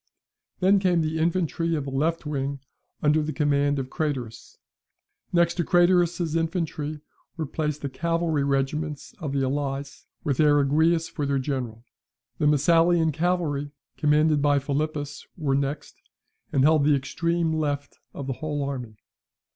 Then 0.61 0.79
came 0.79 1.01
the 1.01 1.19
infantry 1.19 1.75
of 1.75 1.85
the 1.85 1.91
left 1.91 2.25
wing, 2.25 2.59
under 3.03 3.21
the 3.21 3.31
command 3.31 3.77
of 3.77 3.91
Craterus. 3.91 4.57
Next 5.31 5.53
to 5.57 5.63
Craterus's 5.63 6.35
infantry 6.35 7.01
were 7.37 7.45
placed 7.45 7.83
the 7.83 7.87
cavalry 7.89 8.43
regiments 8.43 9.13
of 9.19 9.31
the 9.31 9.43
allies, 9.43 10.07
with 10.23 10.39
Eriguius 10.39 11.07
for 11.07 11.27
their 11.27 11.37
general. 11.37 11.83
The 12.39 12.47
Messalian 12.47 13.11
cavalry, 13.13 13.73
commanded 13.95 14.41
by 14.41 14.57
Philippus, 14.57 15.27
were 15.37 15.53
next, 15.53 15.97
and 16.51 16.63
held 16.63 16.83
the 16.83 16.95
extreme 16.95 17.51
left 17.53 17.99
of 18.11 18.25
the 18.25 18.33
whole 18.33 18.63
army. 18.67 18.95